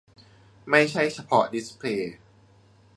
[0.69, 2.15] ไม่ใช่เฉพาะดิสเพลย์